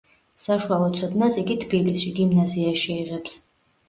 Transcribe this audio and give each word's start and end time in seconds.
საშუალო 0.43 0.85
ცოდნას 0.99 1.37
იგი 1.41 1.57
თბილისში, 1.63 2.13
გიმნაზიაში 2.21 2.91
იღებს. 3.03 3.37